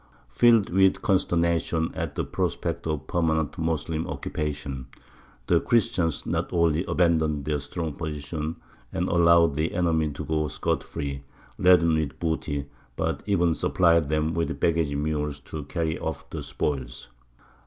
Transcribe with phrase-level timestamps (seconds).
[0.29, 4.87] Filled with consternation at the prospect of a permanent Moslem occupation,
[5.45, 8.55] the Christians not only abandoned their strong position
[8.91, 11.21] and allowed the enemy to go scot free,
[11.59, 17.09] laden with booty, but even supplied them with baggage mules to carry off the spoils!